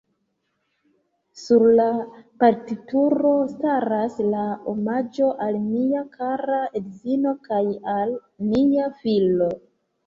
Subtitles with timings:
[1.41, 1.85] Sur la
[2.45, 7.65] partituro staras la omaĝo: "Al mia kara edzino kaj
[7.99, 8.21] al
[8.53, 9.55] nia filo.